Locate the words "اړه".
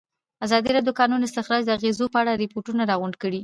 2.21-2.39